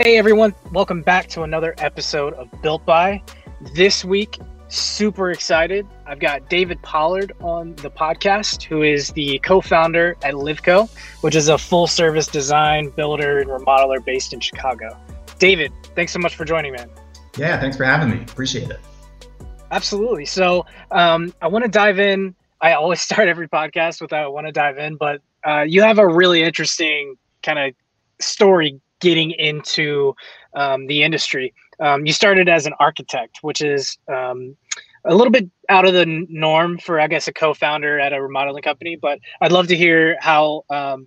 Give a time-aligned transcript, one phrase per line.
[0.00, 3.20] Hey everyone, welcome back to another episode of Built By.
[3.74, 4.38] This week,
[4.68, 5.88] super excited.
[6.06, 10.88] I've got David Pollard on the podcast, who is the co founder at Livco,
[11.22, 14.96] which is a full service design, builder, and remodeler based in Chicago.
[15.40, 16.88] David, thanks so much for joining, man.
[17.36, 18.22] Yeah, thanks for having me.
[18.22, 18.78] Appreciate it.
[19.72, 20.26] Absolutely.
[20.26, 22.36] So um, I want to dive in.
[22.60, 25.98] I always start every podcast with I want to dive in, but uh, you have
[25.98, 27.74] a really interesting kind of
[28.20, 30.14] story getting into
[30.54, 31.54] um, the industry.
[31.80, 34.56] Um, you started as an architect, which is um,
[35.04, 38.62] a little bit out of the norm for, I guess, a co-founder at a remodeling
[38.62, 38.96] company.
[38.96, 41.06] But I'd love to hear how um,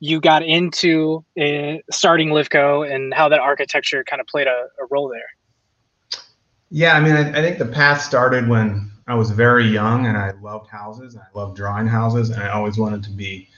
[0.00, 4.86] you got into uh, starting Livco and how that architecture kind of played a, a
[4.90, 6.20] role there.
[6.70, 10.16] Yeah, I mean, I, I, think the path started when I was very young and
[10.16, 13.48] I loved houses and I loved drawing houses and I always wanted to be,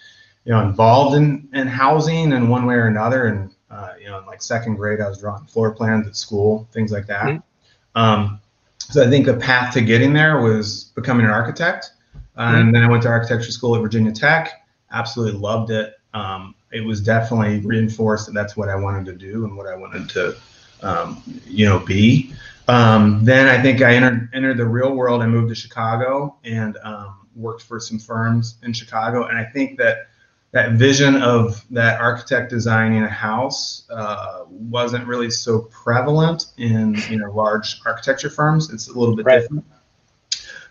[0.45, 3.27] you know, involved in, in housing in one way or another.
[3.27, 6.67] And uh, you know, in like second grade, I was drawing floor plans at school,
[6.73, 7.27] things like that.
[7.27, 8.01] Mm-hmm.
[8.01, 8.41] Um,
[8.79, 11.91] so I think the path to getting there was becoming an architect.
[12.39, 12.55] Mm-hmm.
[12.55, 14.67] And then I went to architecture school at Virginia Tech.
[14.91, 15.95] Absolutely loved it.
[16.15, 19.77] Um, it was definitely reinforced that that's what I wanted to do and what I
[19.77, 20.37] wanted to,
[20.83, 22.33] um, you know, be.
[22.69, 25.23] Um, then I think I entered entered the real world.
[25.23, 29.27] I moved to Chicago and um, worked for some firms in Chicago.
[29.27, 30.09] And I think that
[30.53, 37.19] that vision of that architect designing a house uh, wasn't really so prevalent in you
[37.19, 38.73] know large architecture firms.
[38.73, 39.41] It's a little bit right.
[39.41, 39.65] different.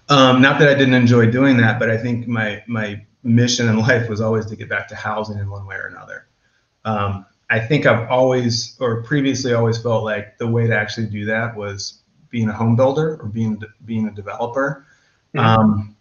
[0.09, 3.77] Um, not that I didn't enjoy doing that, but I think my my mission in
[3.87, 6.27] life was always to get back to housing in one way or another.
[6.85, 11.25] Um, I think I've always or previously always felt like the way to actually do
[11.25, 14.85] that was being a home builder or being being a developer.
[15.35, 15.45] Mm-hmm.
[15.45, 15.94] Um,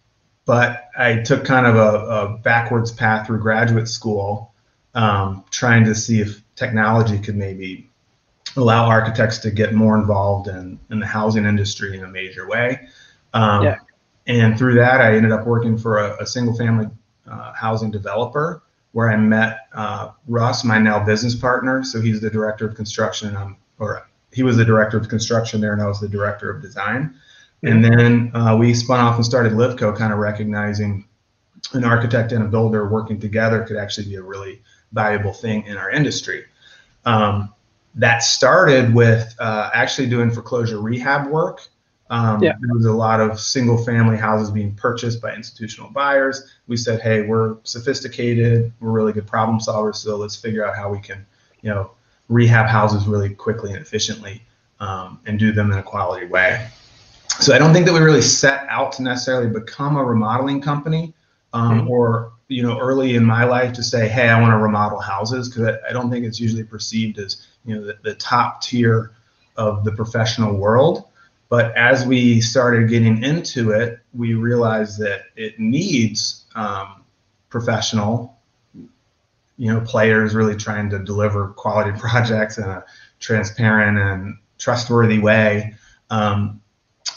[0.46, 4.52] but I took kind of a, a backwards path through graduate school,
[4.94, 7.90] um, trying to see if technology could maybe
[8.56, 12.88] allow architects to get more involved in, in the housing industry in a major way.
[13.32, 13.78] Um, yeah.
[14.26, 16.86] And through that, I ended up working for a, a single family
[17.26, 18.62] uh, housing developer
[18.92, 21.82] where I met uh, Russ, my now business partner.
[21.82, 25.72] So he's the director of construction, um, or he was the director of construction there,
[25.72, 27.16] and I was the director of design.
[27.66, 31.06] And then uh, we spun off and started Livco, kind of recognizing
[31.72, 35.76] an architect and a builder working together could actually be a really valuable thing in
[35.76, 36.44] our industry.
[37.04, 37.52] Um,
[37.94, 41.66] that started with uh, actually doing foreclosure rehab work.
[42.10, 42.52] Um, yeah.
[42.60, 46.54] There was a lot of single family houses being purchased by institutional buyers.
[46.66, 50.90] We said, hey, we're sophisticated, we're really good problem solvers, so let's figure out how
[50.90, 51.24] we can,
[51.62, 51.92] you know,
[52.28, 54.42] rehab houses really quickly and efficiently
[54.80, 56.68] um, and do them in a quality way
[57.40, 61.14] so I don't think that we really set out to necessarily become a remodeling company,
[61.52, 61.90] um, mm-hmm.
[61.90, 65.48] or you know, early in my life to say, hey, I want to remodel houses,
[65.48, 69.12] because I, I, don't think it's usually perceived as you know the, the top tier
[69.56, 71.04] of the professional world.
[71.48, 77.04] But as we started getting into it, we realized that it needs um,
[77.48, 78.36] professional,
[79.56, 82.84] you know, players really trying to deliver quality projects in a
[83.20, 85.74] transparent and trustworthy way.
[86.10, 86.60] Um,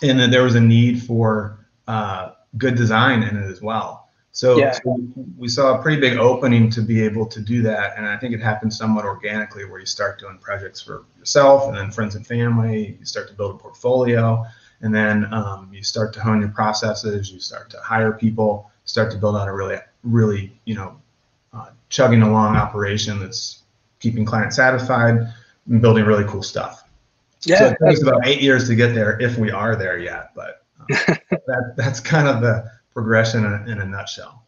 [0.02, 4.09] and that there was a need for uh, good design in it as well.
[4.31, 4.72] So, yeah.
[4.72, 5.00] so,
[5.35, 8.36] we saw a pretty big opening to be able to do that, and I think
[8.36, 12.25] it happened somewhat organically, where you start doing projects for yourself, and then friends and
[12.25, 12.97] family.
[13.00, 14.46] You start to build a portfolio,
[14.81, 17.31] and then um, you start to hone your processes.
[17.31, 21.02] You start to hire people, start to build out a really, really, you know,
[21.52, 23.63] uh, chugging along operation that's
[24.00, 25.16] keeping clients satisfied
[25.68, 26.87] and building really cool stuff.
[27.44, 30.31] Yeah, so it takes about eight years to get there if we are there yet.
[30.36, 30.86] But uh,
[31.30, 34.44] that, that's kind of the progression in a, in a nutshell.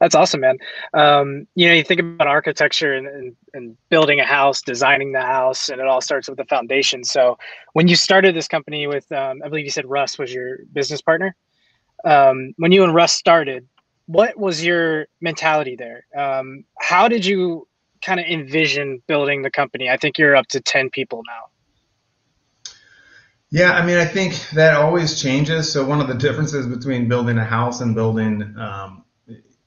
[0.00, 0.56] That's awesome, man.
[0.94, 5.20] Um, you know, you think about architecture and, and, and, building a house, designing the
[5.20, 7.04] house, and it all starts with the foundation.
[7.04, 7.36] So,
[7.74, 11.02] when you started this company with, um, I believe you said Russ was your business
[11.02, 11.36] partner.
[12.04, 13.68] Um, when you and Russ started,
[14.06, 16.06] what was your mentality there?
[16.16, 17.68] Um, how did you
[18.02, 19.90] kind of envision building the company?
[19.90, 21.50] I think you're up to 10 people now.
[23.50, 25.72] Yeah, I mean, I think that always changes.
[25.72, 29.04] So one of the differences between building a house and building, um,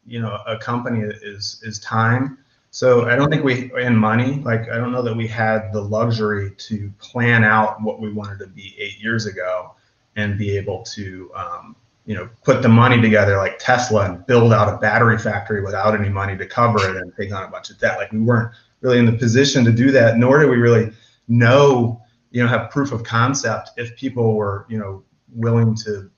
[0.06, 2.38] you know, a company is is time.
[2.72, 4.36] So I don't think we in money.
[4.40, 8.40] Like I don't know that we had the luxury to plan out what we wanted
[8.40, 9.76] to be eight years ago
[10.16, 11.76] and be able to, um,
[12.06, 16.00] you know, put the money together like Tesla and build out a battery factory without
[16.00, 17.98] any money to cover it and take on a bunch of debt.
[17.98, 18.52] Like we weren't
[18.82, 20.94] really in the position to do that, nor did we really
[21.28, 22.03] know
[22.34, 25.04] you know have proof of concept if people were you know
[25.34, 26.12] willing to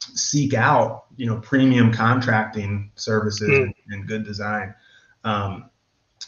[0.00, 3.62] seek out you know premium contracting services mm.
[3.62, 4.74] and, and, good design
[5.24, 5.70] um,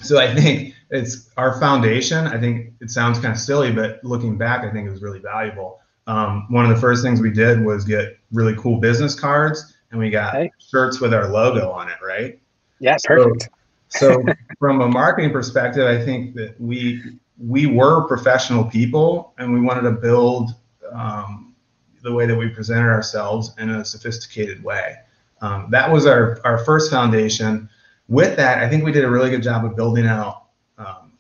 [0.01, 2.27] so I think it's our foundation.
[2.27, 5.21] I think it sounds kind of silly, but looking back, I think it was really
[5.21, 5.81] valuable.
[6.07, 10.01] Um, one of the first things we did was get really cool business cards, and
[10.01, 10.51] we got okay.
[10.59, 12.41] shirts with our logo on it, right?
[12.81, 13.51] Yeah, perfect.
[13.89, 19.53] So, so from a marketing perspective, I think that we we were professional people, and
[19.53, 20.51] we wanted to build
[20.93, 21.55] um,
[22.03, 24.97] the way that we presented ourselves in a sophisticated way.
[25.41, 27.69] Um, that was our our first foundation.
[28.09, 30.45] With that, I think we did a really good job of building out,
[30.79, 31.13] um,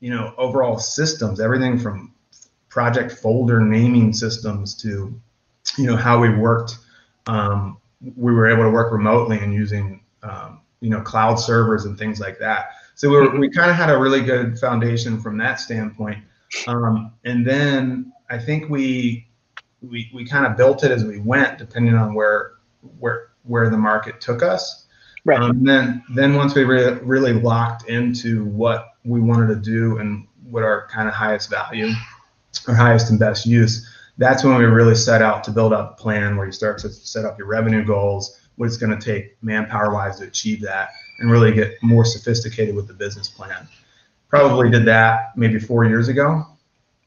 [0.00, 2.14] you know, overall systems, everything from
[2.68, 5.20] project folder naming systems to,
[5.76, 6.78] you know, how we worked.
[7.26, 7.78] Um,
[8.16, 12.20] we were able to work remotely and using, um, you know, cloud servers and things
[12.20, 12.70] like that.
[12.94, 16.22] So we, were, we kind of had a really good foundation from that standpoint.
[16.66, 19.26] Um, and then I think we
[19.82, 22.52] we, we kind of built it as we went, depending on where
[22.98, 24.86] where where the market took us.
[25.24, 25.40] Right.
[25.40, 30.26] Um, then then once we re- really locked into what we wanted to do and
[30.48, 31.90] what our kind of highest value
[32.68, 33.88] or highest and best use,
[34.18, 36.90] that's when we really set out to build out the plan where you start to
[36.90, 40.90] set up your revenue goals, what it's going to take manpower wise to achieve that,
[41.18, 43.68] and really get more sophisticated with the business plan.
[44.28, 46.46] Probably did that maybe four years ago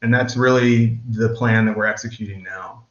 [0.02, 2.84] and that's really the plan that we're executing now.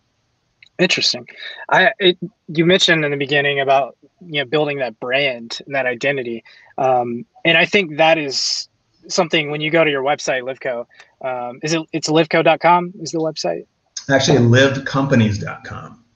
[0.80, 1.28] Interesting.
[1.70, 2.18] I it,
[2.48, 6.44] you mentioned in the beginning about you know building that brand and that identity,
[6.78, 8.70] um, and I think that is
[9.08, 10.86] something when you go to your website, Livco.
[11.26, 13.66] Um, is it it's livco.com is the website?
[14.10, 14.38] Actually,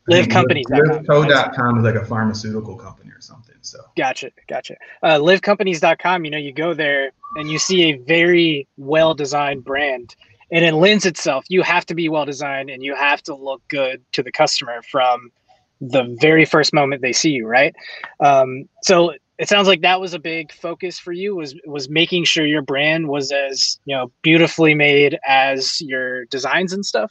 [0.10, 1.06] livcompanies.com.
[1.06, 1.06] Livcompanies.com.
[1.06, 3.56] Livco.com is like a pharmaceutical company or something.
[3.62, 4.76] So gotcha, gotcha.
[5.04, 6.26] Uh, livcompanies.com.
[6.26, 10.16] You know, you go there and you see a very well designed brand
[10.52, 13.62] and it lends itself you have to be well designed and you have to look
[13.70, 15.32] good to the customer from
[15.80, 17.76] the very first moment they see you right
[18.20, 22.24] um, so it sounds like that was a big focus for you was was making
[22.24, 27.10] sure your brand was as you know beautifully made as your designs and stuff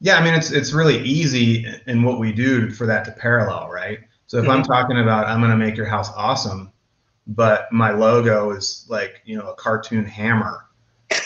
[0.00, 3.68] yeah i mean it's it's really easy in what we do for that to parallel
[3.70, 4.52] right so if mm-hmm.
[4.52, 6.70] i'm talking about i'm going to make your house awesome
[7.26, 10.64] but my logo is like you know a cartoon hammer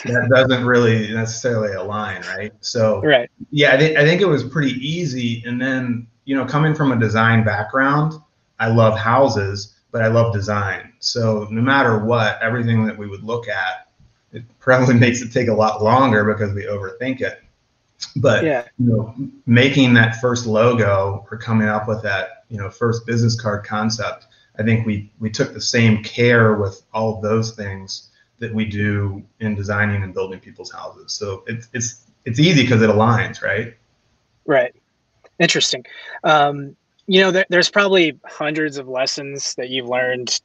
[0.04, 2.52] that doesn't really necessarily align, right?
[2.60, 3.30] So, right.
[3.50, 5.42] Yeah, I think I think it was pretty easy.
[5.46, 8.14] And then, you know, coming from a design background,
[8.58, 10.92] I love houses, but I love design.
[10.98, 13.88] So no matter what, everything that we would look at,
[14.32, 17.42] it probably makes it take a lot longer because we overthink it.
[18.16, 18.64] But yeah.
[18.78, 19.14] you know,
[19.46, 24.26] making that first logo or coming up with that, you know, first business card concept,
[24.58, 28.64] I think we we took the same care with all of those things that we
[28.64, 31.12] do in designing and building people's houses.
[31.12, 33.74] So it's it's it's easy because it aligns, right?
[34.46, 34.74] Right.
[35.38, 35.84] Interesting.
[36.24, 40.40] Um, you know, there, there's probably hundreds of lessons that you've learned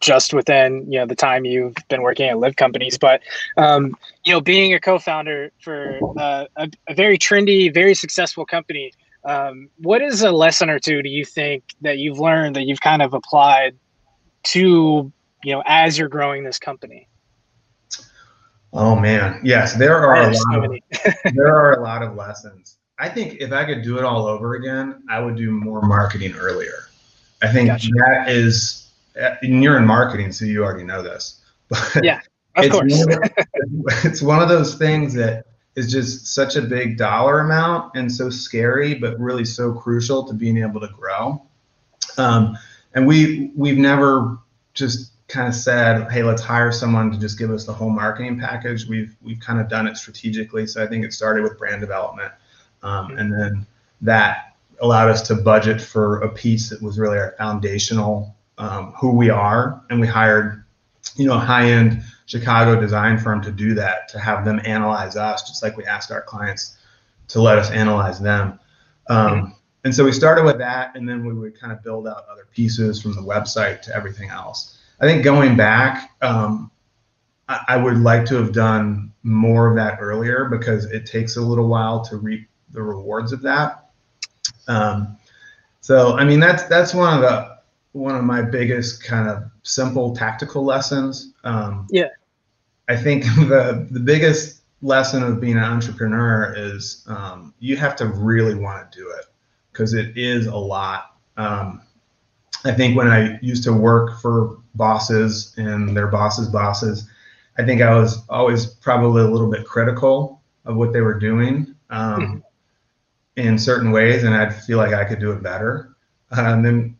[0.00, 3.22] just within you know the time you've been working at Liv Companies but
[3.56, 8.92] um, you know being a co-founder for uh, a, a, very trendy very successful company
[9.24, 12.82] um, what is a lesson or two do you think that you've learned that you've
[12.82, 13.76] kind of applied
[14.42, 15.10] to
[15.44, 17.08] you know, as you're growing this company?
[18.72, 20.64] Oh man, yes, there are a lot.
[20.64, 20.74] Of,
[21.34, 22.78] there are a lot of lessons.
[22.98, 26.34] I think if I could do it all over again, I would do more marketing
[26.34, 26.88] earlier.
[27.42, 27.90] I think gotcha.
[27.96, 28.83] that is,
[29.14, 31.40] and you're in marketing, so you already know this.
[31.68, 32.20] But yeah,
[32.56, 33.06] of it's course.
[33.06, 37.96] One of, it's one of those things that is just such a big dollar amount
[37.96, 41.42] and so scary, but really so crucial to being able to grow.
[42.18, 42.56] Um,
[42.94, 44.38] and we we've never
[44.74, 48.38] just kind of said, hey, let's hire someone to just give us the whole marketing
[48.38, 48.86] package.
[48.86, 50.66] We've we've kind of done it strategically.
[50.66, 52.32] So I think it started with brand development,
[52.82, 53.66] um, and then
[54.02, 59.12] that allowed us to budget for a piece that was really our foundational um, who
[59.12, 60.64] we are, and we hired,
[61.16, 65.48] you know, a high-end Chicago design firm to do that, to have them analyze us,
[65.48, 66.76] just like we asked our clients
[67.28, 68.58] to let us analyze them.
[69.08, 72.24] Um, and so we started with that, and then we would kind of build out
[72.30, 74.78] other pieces from the website to everything else.
[75.00, 76.70] I think going back, um,
[77.48, 81.40] I, I, would like to have done more of that earlier because it takes a
[81.40, 83.90] little while to reap the rewards of that.
[84.68, 85.18] Um,
[85.80, 87.53] so I mean that's that's one of the
[87.94, 91.32] one of my biggest kind of simple tactical lessons.
[91.44, 92.08] Um, yeah.
[92.88, 98.06] I think the the biggest lesson of being an entrepreneur is um, you have to
[98.06, 99.26] really want to do it
[99.72, 101.16] because it is a lot.
[101.36, 101.82] Um,
[102.64, 107.08] I think when I used to work for bosses and their bosses' bosses,
[107.58, 111.74] I think I was always probably a little bit critical of what they were doing
[111.90, 112.38] um, mm-hmm.
[113.36, 115.94] in certain ways, and I'd feel like I could do it better.
[116.36, 116.96] Uh, and then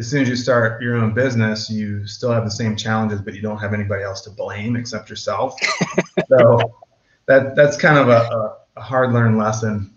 [0.00, 3.34] as soon as you start your own business, you still have the same challenges, but
[3.34, 5.54] you don't have anybody else to blame except yourself.
[6.28, 6.74] so
[7.26, 9.94] that that's kind of a, a hard learned lesson.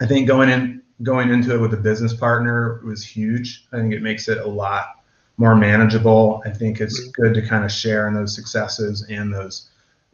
[0.00, 3.66] I think going in going into it with a business partner was huge.
[3.72, 5.02] I think it makes it a lot
[5.38, 6.40] more manageable.
[6.46, 9.70] I think it's good to kind of share in those successes and those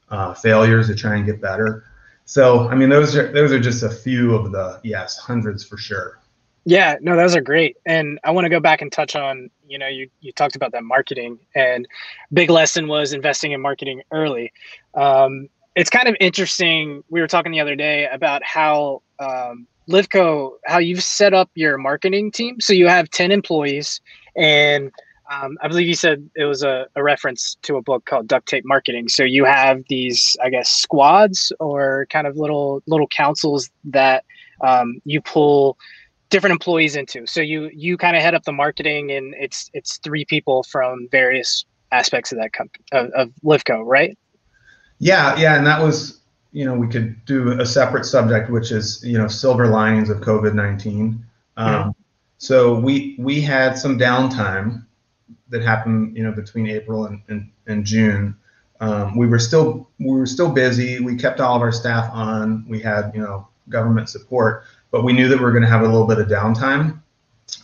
[0.08, 1.84] uh, failures to try and get better.
[2.24, 5.76] So, I mean, those are those are just a few of the yes, hundreds for
[5.76, 6.18] sure.
[6.64, 7.76] Yeah, no, those are great.
[7.86, 10.72] And I want to go back and touch on, you know, you, you talked about
[10.72, 11.86] that marketing and
[12.32, 14.52] big lesson was investing in marketing early.
[14.94, 17.02] Um, it's kind of interesting.
[17.08, 21.78] We were talking the other day about how um, Livco, how you've set up your
[21.78, 22.60] marketing team.
[22.60, 24.00] So you have 10 employees
[24.36, 24.92] and
[25.30, 28.48] um, I believe you said it was a, a, reference to a book called Duct
[28.48, 29.08] Tape Marketing.
[29.08, 34.24] So you have these, I guess, squads or kind of little little councils that
[34.62, 35.76] um, you pull
[36.30, 37.26] different employees into.
[37.26, 41.08] So you you kind of head up the marketing, and it's it's three people from
[41.10, 44.16] various aspects of that company of, of Livco, right?
[44.98, 46.20] Yeah, yeah, and that was
[46.52, 50.18] you know we could do a separate subject, which is you know silver linings of
[50.18, 51.24] COVID nineteen.
[51.56, 51.90] Um, mm-hmm.
[52.38, 54.84] So we we had some downtime
[55.50, 58.36] that happened, you know, between April and, and, and June.
[58.80, 61.00] Um, we were still we were still busy.
[61.00, 62.64] We kept all of our staff on.
[62.68, 65.82] We had you know government support, but we knew that we were going to have
[65.82, 67.00] a little bit of downtime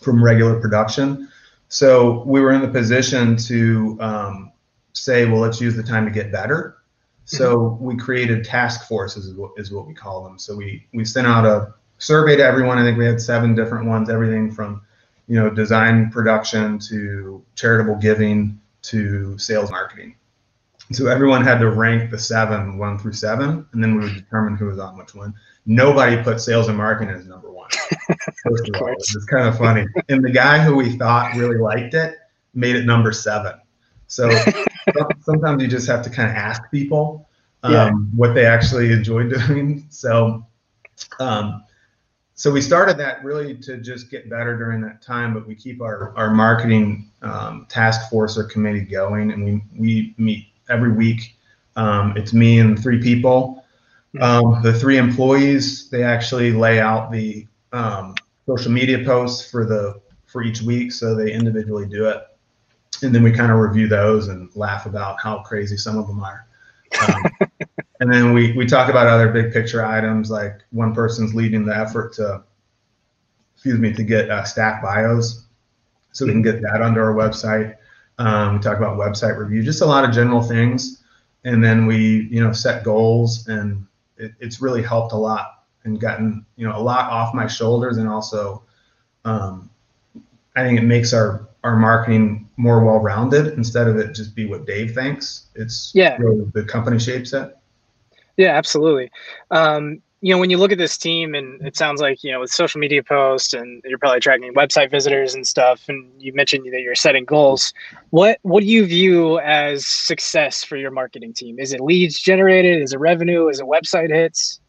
[0.02, 1.28] from regular production.
[1.68, 4.52] So we were in the position to um,
[4.92, 6.78] say, well, let's use the time to get better.
[7.24, 7.84] So mm-hmm.
[7.84, 10.38] we created task forces, is what, is what we call them.
[10.38, 12.78] So we we sent out a survey to everyone.
[12.78, 14.82] I think we had seven different ones, everything from
[15.26, 20.14] you know, design production to charitable giving to sales marketing.
[20.92, 24.56] So everyone had to rank the seven, one through seven, and then we would determine
[24.56, 25.34] who was on which one.
[25.66, 27.70] Nobody put sales and marketing as number one.
[28.48, 29.86] First of all, it's kind of funny.
[30.10, 32.16] And the guy who we thought really liked it
[32.52, 33.54] made it number seven.
[34.08, 34.30] So
[35.22, 37.28] sometimes you just have to kind of ask people
[37.62, 37.90] um, yeah.
[38.14, 39.86] what they actually enjoy doing.
[39.88, 40.46] So
[41.18, 41.64] um,
[42.36, 45.80] so we started that really to just get better during that time, but we keep
[45.80, 51.36] our, our marketing um, task force or committee going, and we, we meet every week.
[51.76, 53.64] Um, it's me and three people.
[54.20, 58.14] Um, the three employees they actually lay out the um,
[58.46, 62.22] social media posts for the for each week, so they individually do it,
[63.02, 66.22] and then we kind of review those and laugh about how crazy some of them
[66.22, 66.46] are.
[67.08, 67.22] Um,
[68.00, 71.76] and then we we talk about other big picture items like one person's leading the
[71.76, 72.44] effort to
[73.54, 75.46] excuse me to get uh, staff bios
[76.12, 77.76] so we can get that onto our website
[78.18, 81.02] um, we talk about website review just a lot of general things
[81.44, 86.00] and then we you know set goals and it, it's really helped a lot and
[86.00, 88.62] gotten you know a lot off my shoulders and also
[89.24, 89.68] um,
[90.56, 94.66] i think it makes our our marketing more well-rounded instead of it just be what
[94.66, 95.46] Dave thinks.
[95.54, 97.56] It's yeah, really the company shapes it.
[98.36, 99.10] Yeah, absolutely.
[99.50, 102.40] Um, you know, when you look at this team, and it sounds like you know
[102.40, 106.64] with social media posts, and you're probably tracking website visitors and stuff, and you mentioned
[106.72, 107.74] that you're setting goals.
[108.08, 111.58] What what do you view as success for your marketing team?
[111.58, 112.80] Is it leads generated?
[112.80, 113.48] Is it revenue?
[113.48, 114.60] Is it website hits?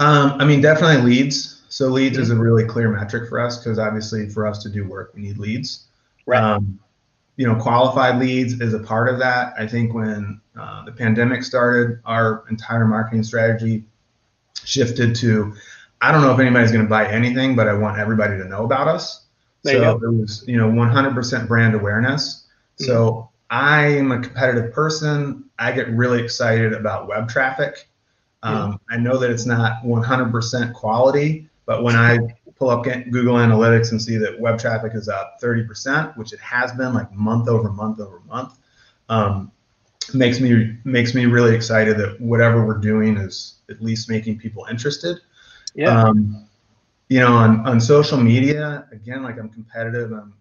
[0.00, 1.62] Um, I mean, definitely leads.
[1.68, 4.84] So leads is a really clear metric for us because obviously for us to do
[4.88, 5.86] work, we need leads.
[6.26, 6.42] Right.
[6.42, 6.80] Um,
[7.36, 9.54] you know, qualified leads is a part of that.
[9.56, 13.84] I think when uh, the pandemic started, our entire marketing strategy
[14.64, 15.54] shifted to,
[16.00, 18.64] I don't know if anybody's going to buy anything, but I want everybody to know
[18.64, 19.24] about us.
[19.62, 22.46] There so it was, you know, 100% brand awareness.
[22.80, 22.84] Mm-hmm.
[22.84, 25.44] So I am a competitive person.
[25.58, 27.88] I get really excited about web traffic.
[28.42, 32.18] Um, I know that it's not 100% quality, but when I
[32.58, 36.72] pull up Google Analytics and see that web traffic is up 30%, which it has
[36.72, 38.58] been like month over month over month,
[39.08, 39.50] um,
[40.12, 44.66] makes me makes me really excited that whatever we're doing is at least making people
[44.68, 45.18] interested.
[45.74, 46.02] Yeah.
[46.02, 46.46] Um,
[47.08, 50.12] you know, on, on social media, again, like I'm competitive.
[50.12, 50.34] I'm,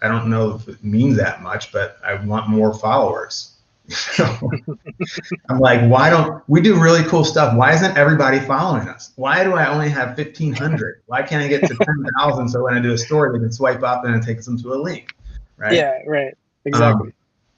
[0.00, 3.54] I don't know if it means that much, but I want more followers.
[4.18, 7.54] I'm like, why don't we do really cool stuff?
[7.56, 9.12] Why isn't everybody following us?
[9.16, 11.02] Why do I only have 1,500?
[11.06, 13.82] Why can't I get to 10,000 so when I do a story, they can swipe
[13.82, 15.14] up and it takes them to a link,
[15.56, 15.74] right?
[15.74, 17.08] Yeah, right, exactly.
[17.08, 17.14] Um,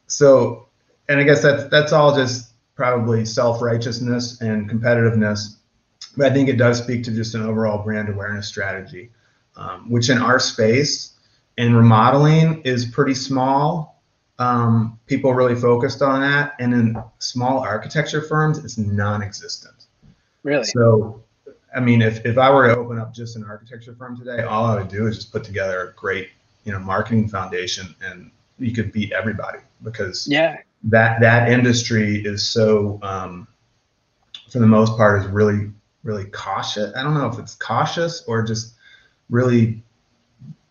[0.09, 0.67] so,
[1.09, 5.57] and I guess that's that's all just probably self righteousness and competitiveness,
[6.17, 9.11] but I think it does speak to just an overall brand awareness strategy,
[9.57, 11.13] um, which in our space
[11.57, 14.03] in remodeling is pretty small
[14.39, 16.55] um, people really focused on that.
[16.59, 19.87] And in small architecture firms, it's non-existent.
[20.43, 20.65] Really?
[20.65, 21.23] So,
[21.75, 24.67] I mean, if, if I were to open up just an architecture firm today, all
[24.67, 26.29] I would do is just put together a great,
[26.67, 32.47] you know marketing foundation and you could beat everybody because yeah that that industry is
[32.49, 33.47] so um,
[34.51, 35.71] for the most part is really
[36.05, 38.75] really cautious i don't know if it's cautious or just
[39.31, 39.83] really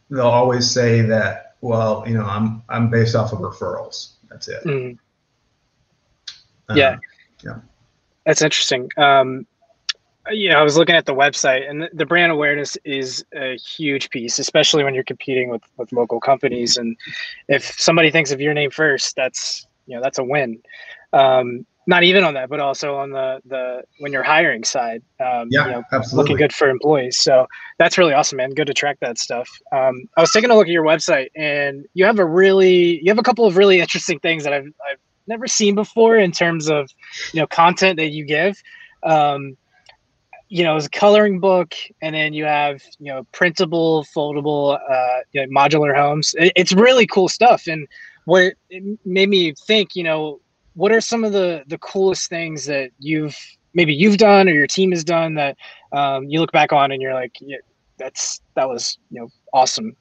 [0.10, 4.64] they'll always say that well you know i'm i'm based off of referrals that's it
[4.64, 4.98] Mhm.
[6.70, 6.98] Um, Yeah.
[7.44, 7.60] yeah.
[8.26, 8.90] That's interesting.
[8.98, 9.46] Um,
[10.32, 13.56] you know, I was looking at the website, and the, the brand awareness is a
[13.58, 16.78] huge piece, especially when you're competing with with local companies.
[16.78, 16.98] And
[17.48, 20.62] if somebody thinks of your name first, that's you know that's a win.
[21.14, 25.04] Um, not even on that, but also on the the when you're hiring side.
[25.20, 27.18] Um, yeah you know, absolutely looking good for employees.
[27.18, 28.52] So that's really awesome, man.
[28.52, 29.48] Good to track that stuff.
[29.72, 33.12] Um, I was taking a look at your website, and you have a really, you
[33.12, 36.70] have a couple of really interesting things that I've I've never seen before in terms
[36.70, 36.90] of,
[37.34, 38.62] you know, content that you give.
[39.04, 39.58] Um,
[40.48, 45.20] you know, it's a coloring book, and then you have you know printable, foldable, uh,
[45.32, 46.36] you know, modular homes.
[46.38, 47.88] It, it's really cool stuff, and
[48.26, 50.40] what it made me think, you know,
[50.74, 53.38] what are some of the the coolest things that you've
[53.74, 55.58] maybe you've done or your team has done that
[55.92, 57.58] um, you look back on and you're like, yeah,
[57.98, 59.96] that's that was you know awesome.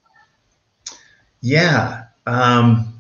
[1.41, 2.95] Yeah, um,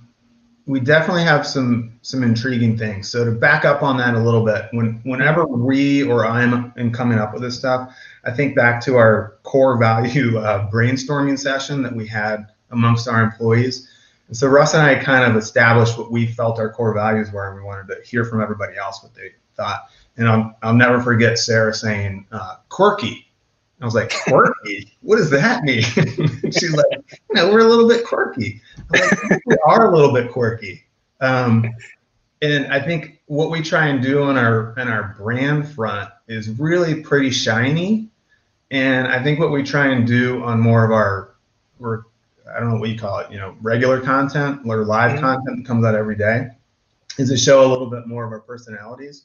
[0.66, 3.11] we definitely have some some intriguing things.
[3.11, 6.93] So to back up on that a little bit, when whenever we or I'm am
[6.93, 11.83] coming up with this stuff, I think back to our core value uh, brainstorming session
[11.83, 13.90] that we had amongst our employees.
[14.28, 17.49] And so Russ and I kind of established what we felt our core values were,
[17.49, 19.88] and we wanted to hear from everybody else what they thought.
[20.16, 23.26] And I'll, I'll never forget Sarah saying uh, quirky.
[23.81, 24.93] I was like, quirky?
[25.02, 25.83] what does that mean?
[26.52, 28.62] She's like, you know, we're a little bit quirky.
[28.90, 29.12] Like,
[29.47, 30.85] we are a little bit quirky.
[31.21, 31.66] Um,
[32.40, 36.50] and I think what we try and do on our on our brand front is
[36.50, 38.09] really pretty shiny.
[38.71, 41.35] And I think what we try and do on more of our,
[41.78, 42.06] or
[42.54, 45.21] I don't know what you call it, you know, regular content or live Mhm.
[45.21, 46.50] content that comes out every day,
[47.19, 49.25] is to show a little bit more of our personalities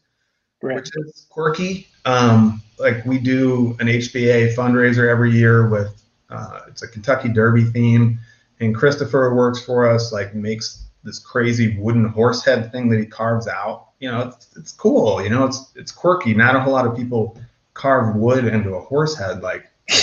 [0.61, 0.75] Right.
[0.75, 1.87] which is quirky.
[2.05, 7.63] Um, like we do an HBA fundraiser every year with uh, it's a Kentucky Derby
[7.63, 8.19] theme,
[8.59, 10.11] and Christopher works for us.
[10.11, 13.87] Like makes this crazy wooden horse head thing that he carves out.
[13.99, 15.23] You know, it's it's cool.
[15.23, 16.33] You know, it's it's quirky.
[16.33, 17.39] Not a whole lot of people
[17.73, 19.65] carve wood into a horse head like.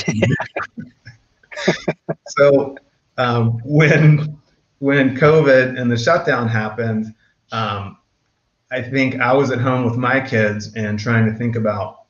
[2.28, 2.76] so
[3.18, 4.38] um, when
[4.78, 7.14] when COVID and the shutdown happened.
[7.52, 7.98] Um,
[8.70, 12.06] I think I was at home with my kids and trying to think about,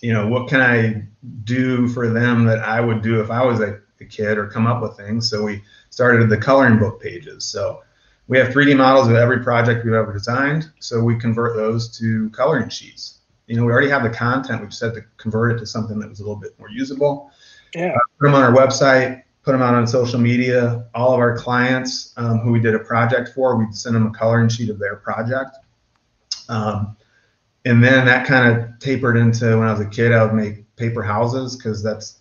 [0.00, 1.04] you know, what can I
[1.44, 4.66] do for them that I would do if I was a, a kid or come
[4.66, 5.30] up with things.
[5.30, 7.44] So we started the coloring book pages.
[7.44, 7.82] So
[8.26, 10.70] we have 3D models of every project we've ever designed.
[10.80, 13.18] So we convert those to coloring sheets.
[13.46, 14.60] You know, we already have the content.
[14.60, 17.30] We just had to convert it to something that was a little bit more usable
[17.74, 17.96] Yeah.
[18.18, 20.86] put them on our website, put them out on social media.
[20.94, 24.10] All of our clients um, who we did a project for, we'd send them a
[24.10, 25.56] coloring sheet of their project.
[26.48, 26.96] Um,
[27.64, 30.76] and then that kind of tapered into when I was a kid, I would make
[30.76, 32.18] paper houses because that's,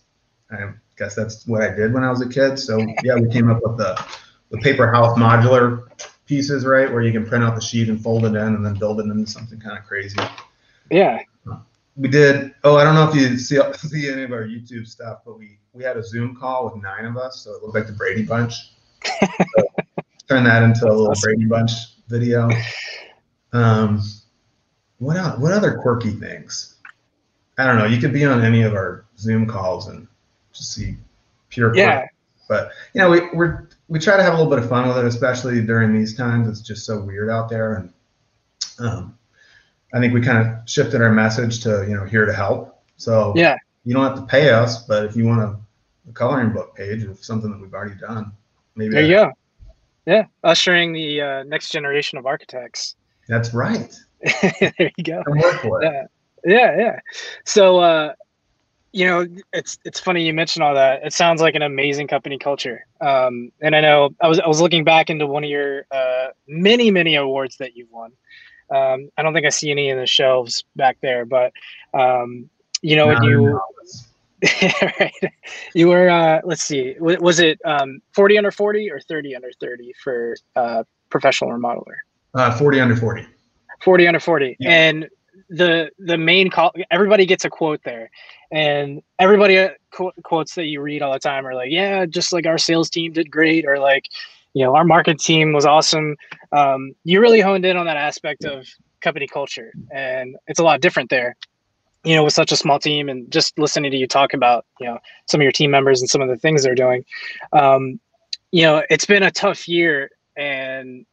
[0.52, 2.58] I guess that's what I did when I was a kid.
[2.58, 4.04] So yeah, we came up with the,
[4.52, 5.88] the paper house modular
[6.26, 8.76] pieces, right, where you can print out the sheet and fold it in and then
[8.76, 10.18] build it into something kind of crazy
[10.90, 11.20] Yeah.
[12.00, 15.20] We did oh i don't know if you see, see any of our youtube stuff
[15.26, 17.86] but we we had a zoom call with nine of us so it looked like
[17.86, 18.72] the brady bunch
[19.04, 19.28] so,
[20.28, 21.36] turn that into a little awesome.
[21.36, 21.72] brady bunch
[22.08, 22.50] video
[23.54, 24.02] um
[25.00, 26.76] what else, what other quirky things
[27.58, 30.08] i don't know you could be on any of our zoom calls and
[30.54, 30.96] just see
[31.50, 31.78] pure quirk.
[31.78, 32.06] Yeah.
[32.48, 34.98] but you know we we're we try to have a little bit of fun with
[34.98, 37.94] it especially during these times it's just so weird out there and
[38.80, 39.19] um
[39.94, 42.82] I think we kind of shifted our message to, you know, here to help.
[42.98, 43.58] So Yeah.
[43.86, 45.58] you don't have to pay us, but if you want a,
[46.10, 48.32] a coloring book page of something that we've already done,
[48.76, 49.32] maybe There you go.
[50.06, 50.26] Yeah.
[50.44, 52.96] Ushering the uh, next generation of architects.
[53.28, 53.94] that's right.
[54.42, 55.24] there you go.
[55.26, 55.86] I work for it.
[55.92, 56.06] Yeah.
[56.46, 56.78] Yeah.
[56.78, 57.00] Yeah.
[57.46, 58.14] So, uh,
[58.92, 61.06] you know, it's it's funny you mentioned all that.
[61.06, 62.86] It sounds like an amazing company culture.
[63.02, 66.30] Um, and I know I was I was looking back into one of your uh,
[66.48, 68.12] many many awards that you've won.
[68.72, 71.54] Um, I don't think I see any in the shelves back there, but
[71.94, 72.50] um,
[72.82, 73.60] you know, when you
[74.82, 75.12] right,
[75.74, 79.94] you were uh, let's see, was it um, forty under forty or thirty under thirty
[80.04, 81.96] for uh, professional remodeler?
[82.34, 83.26] Uh, 40 under 40.
[83.82, 84.70] 40 under 40 Yeah.
[84.70, 85.10] and
[85.50, 88.12] the the main call everybody gets a quote there
[88.52, 92.32] and everybody uh, qu- quotes that you read all the time are like yeah just
[92.32, 94.06] like our sales team did great or like
[94.54, 96.16] you know our market team was awesome
[96.52, 98.68] um, you really honed in on that aspect of
[99.02, 101.36] company culture and it's a lot different there
[102.04, 104.86] you know with such a small team and just listening to you talk about you
[104.86, 107.04] know some of your team members and some of the things they're doing
[107.54, 108.00] um,
[108.52, 111.06] you know, it's been a tough year, and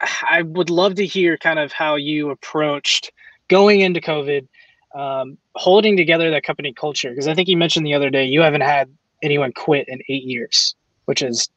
[0.00, 3.12] I would love to hear kind of how you approached
[3.48, 4.46] going into COVID,
[4.94, 7.10] um, holding together that company culture.
[7.10, 8.90] Because I think you mentioned the other day you haven't had
[9.22, 10.74] anyone quit in eight years,
[11.04, 11.48] which is,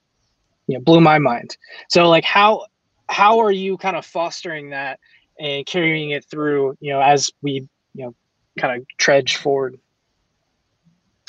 [0.69, 1.57] you know, blew my mind.
[1.89, 2.67] So like, how
[3.09, 4.99] how are you kind of fostering that
[5.39, 6.77] and carrying it through?
[6.79, 8.15] You know, as we you know
[8.59, 9.79] kind of trudge forward.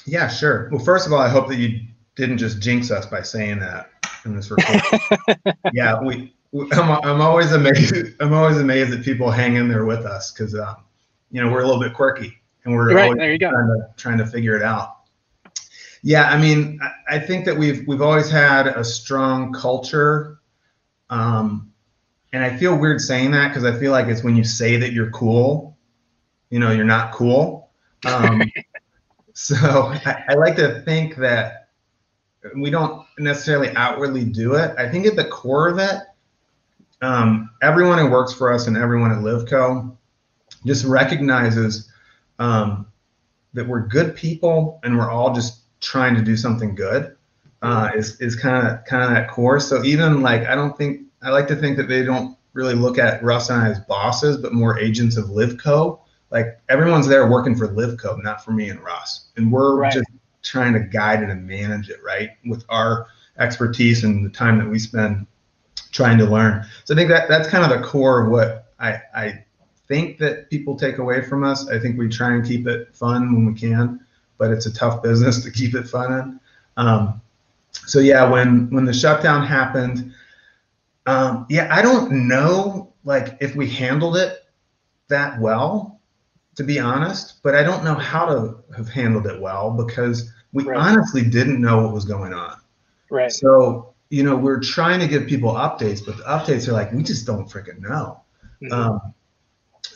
[0.04, 0.68] Yeah, sure.
[0.70, 1.80] Well, first of all, I hope that you
[2.16, 3.90] didn't just jinx us by saying that
[4.26, 5.00] in this recording.
[5.72, 6.34] yeah, we.
[6.72, 7.94] I'm, I'm always amazed.
[8.20, 10.76] I'm always amazed that people hang in there with us because, um,
[11.30, 13.50] you know, we're a little bit quirky and we're right, there you go.
[13.50, 14.99] trying to trying to figure it out.
[16.02, 20.40] Yeah, I mean, I, I think that we've we've always had a strong culture,
[21.10, 21.72] um,
[22.32, 24.92] and I feel weird saying that because I feel like it's when you say that
[24.92, 25.76] you're cool,
[26.48, 27.70] you know, you're not cool.
[28.06, 28.42] Um,
[29.34, 31.68] so I, I like to think that
[32.56, 34.74] we don't necessarily outwardly do it.
[34.78, 35.96] I think at the core of it,
[37.02, 39.96] um, everyone who works for us and everyone at Livco
[40.66, 41.90] just recognizes
[42.38, 42.86] um,
[43.54, 47.16] that we're good people and we're all just trying to do something good.
[47.62, 49.60] Uh, is is kind of kind of that core.
[49.60, 52.98] So even like I don't think I like to think that they don't really look
[52.98, 56.00] at Russ and I as bosses, but more agents of Livco.
[56.30, 59.92] Like everyone's there working for Livco, not for me and Russ, and we're right.
[59.92, 60.08] just
[60.42, 64.68] trying to guide it and manage it right with our expertise and the time that
[64.68, 65.26] we spend
[65.92, 66.64] trying to learn.
[66.84, 69.44] So I think that that's kind of the core of what I, I
[69.88, 71.68] think that people take away from us.
[71.68, 74.00] I think we try and keep it fun when we can,
[74.40, 76.40] but it's a tough business to keep it fun in.
[76.76, 77.22] Um,
[77.72, 80.12] so yeah, when when the shutdown happened,
[81.06, 84.44] um, yeah, I don't know like if we handled it
[85.08, 86.00] that well
[86.60, 90.64] to be honest, but I don't know how to have handled it well because we
[90.64, 90.76] right.
[90.76, 92.58] honestly didn't know what was going on.
[93.10, 93.32] Right.
[93.32, 97.02] So, you know, we're trying to give people updates, but the updates are like, we
[97.02, 98.20] just don't freaking know.
[98.62, 98.72] Mm-hmm.
[98.72, 99.14] Um,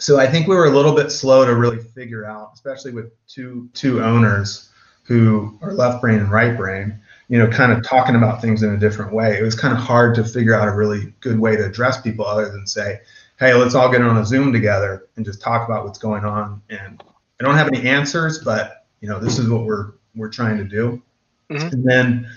[0.04, 3.10] so I think we were a little bit slow to really figure out, especially with
[3.26, 4.68] two two owners
[5.04, 8.74] who are left brain and right brain, you know, kind of talking about things in
[8.74, 9.38] a different way.
[9.38, 12.26] It was kind of hard to figure out a really good way to address people
[12.26, 13.00] other than say,
[13.38, 16.60] hey, let's all get on a Zoom together and just talk about what's going on.
[16.68, 17.02] And
[17.40, 20.64] I don't have any answers, but you know, this is what we're we're trying to
[20.64, 21.02] do.
[21.50, 21.66] Mm-hmm.
[21.68, 22.28] And then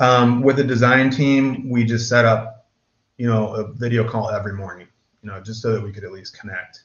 [0.00, 2.66] um, with the design team, we just set up,
[3.16, 4.88] you know, a video call every morning,
[5.22, 6.82] you know, just so that we could at least connect.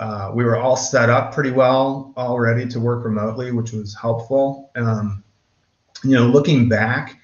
[0.00, 4.70] Uh, we were all set up pretty well already to work remotely, which was helpful.
[4.74, 5.22] Um,
[6.02, 7.20] you know, looking back,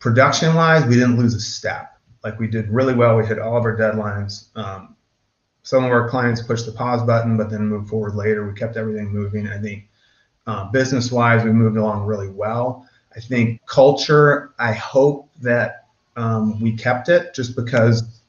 [0.00, 1.92] production wise, we didn't lose a step
[2.24, 3.16] like we did really well.
[3.16, 4.48] We hit all of our deadlines.
[4.56, 4.96] Um,
[5.62, 8.46] some of our clients pushed the pause button, but then moved forward later.
[8.46, 9.46] We kept everything moving.
[9.46, 9.88] I think
[10.46, 12.88] uh, business wise, we moved along really well.
[13.14, 18.21] I think culture, I hope that um, we kept it just because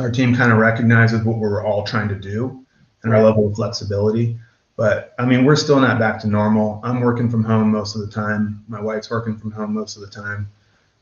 [0.00, 2.64] our team kind of recognizes what we're all trying to do
[3.02, 4.38] and our level of flexibility.
[4.76, 6.80] But I mean, we're still not back to normal.
[6.84, 8.64] I'm working from home most of the time.
[8.68, 10.48] My wife's working from home most of the time.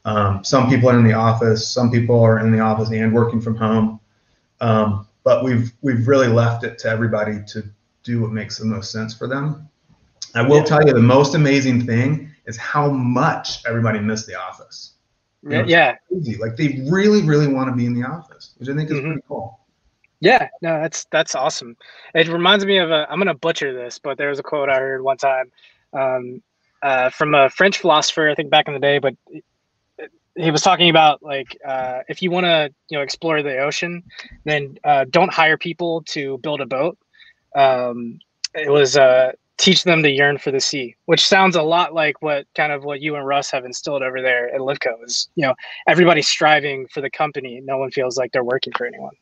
[0.07, 3.41] Um, some people are in the office, some people are in the office and working
[3.41, 4.01] from home.
[4.61, 7.65] Um, but we've we've really left it to everybody to
[8.05, 9.69] do what makes the most sense for them.
[10.35, 14.93] I will tell you the most amazing thing is how much everybody missed the office.
[15.43, 16.37] You know, yeah, crazy.
[16.37, 19.07] like they really, really want to be in the office, which I think is mm-hmm.
[19.07, 19.61] pretty cool.
[20.21, 21.77] Yeah, no, that's that's awesome.
[22.15, 23.07] It reminds me of a.
[23.11, 25.53] I'm gonna butcher this, but there was a quote I heard one time
[25.93, 26.43] um,
[26.83, 29.15] uh, from a French philosopher, I think back in the day, but
[30.37, 34.03] he was talking about like uh, if you want to you know explore the ocean
[34.45, 36.99] then uh, don't hire people to build a boat
[37.55, 38.19] um,
[38.55, 42.21] it was uh, teach them to yearn for the sea which sounds a lot like
[42.23, 45.43] what kind of what you and russ have instilled over there at livco is you
[45.43, 45.55] know
[45.87, 49.15] everybody's striving for the company no one feels like they're working for anyone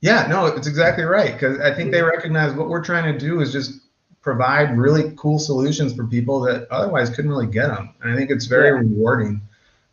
[0.00, 2.10] yeah no it's exactly right because i think they mm-hmm.
[2.10, 3.80] recognize what we're trying to do is just
[4.20, 8.30] provide really cool solutions for people that otherwise couldn't really get them and i think
[8.30, 8.80] it's very yeah.
[8.80, 9.40] rewarding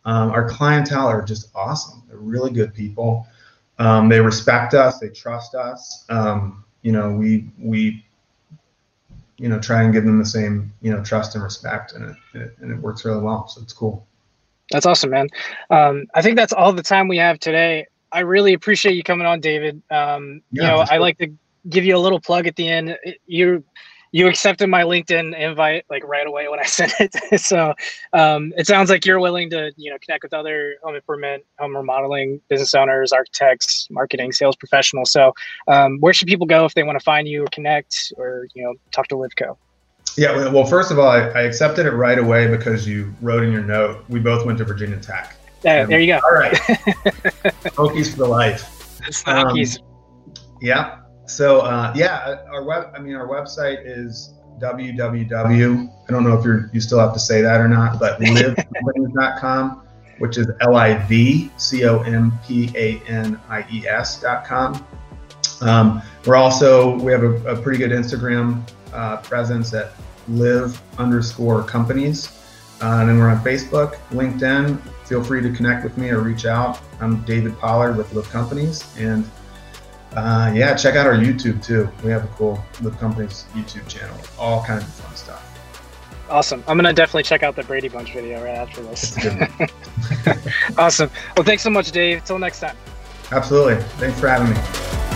[0.06, 2.04] um, our clientele are just awesome.
[2.08, 3.28] They're really good people.
[3.80, 5.00] Um, they respect us.
[5.00, 6.06] They trust us.
[6.10, 8.06] Um, you know, we we
[9.38, 12.18] you know try and give them the same you know trust and respect, and it,
[12.34, 13.48] it and it works really well.
[13.48, 14.06] So it's cool.
[14.72, 15.28] That's awesome, man.
[15.70, 17.88] Um, I think that's all the time we have today.
[18.12, 19.82] I really appreciate you coming on, David.
[19.90, 21.32] Um, yeah, you know, I like to
[21.70, 22.98] give you a little plug at the end.
[23.26, 23.64] You
[24.14, 27.42] you accepted my LinkedIn invite like right away when I sent it.
[27.42, 27.74] so
[28.14, 31.76] um, it sounds like you're willing to you know connect with other home improvement, home
[31.76, 35.12] remodeling business owners, architects, marketing, sales professionals.
[35.12, 35.34] So
[35.68, 38.64] um, where should people go if they want to find you or connect or you
[38.64, 39.58] know talk to Livco?
[40.16, 43.52] Yeah, well, first of all, I, I, accepted it right away because you wrote in
[43.52, 45.36] your note we both went to Virginia Tech.
[45.64, 46.20] Yeah, there you go.
[46.24, 46.54] All right,
[47.74, 49.02] Hokies for the life.
[49.08, 49.80] It's the Hokies.
[49.80, 49.88] Um,
[50.62, 51.00] yeah.
[51.26, 52.92] So uh, yeah, our web.
[52.96, 55.90] I mean, our website is www.
[56.08, 59.88] I don't know if you're you still have to say that or not, but livcompanies.com,
[60.20, 64.86] which is L I V C O M P A N I E S.com.
[65.62, 68.62] Um, we're also we have a, a pretty good Instagram
[68.94, 69.94] uh, presence at
[70.28, 72.40] liv underscore companies.
[72.82, 74.78] Uh, and then we're on Facebook, LinkedIn.
[75.08, 76.82] Feel free to connect with me or reach out.
[77.00, 78.84] I'm David Pollard with Liv Companies.
[78.98, 79.30] And
[80.16, 81.90] uh, yeah, check out our YouTube too.
[82.04, 85.50] We have a cool the company's YouTube channel, all kinds of fun stuff.
[86.30, 86.64] Awesome.
[86.68, 89.16] I'm going to definitely check out the Brady Bunch video right after this.
[90.78, 91.12] awesome.
[91.38, 92.24] Well, thanks so much, Dave.
[92.24, 92.78] Till next time.
[93.32, 93.84] Absolutely.
[93.98, 95.13] Thanks for having me.